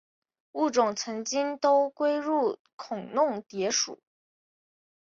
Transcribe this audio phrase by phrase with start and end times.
[0.53, 4.01] 物种曾经都归入孔弄蝶属。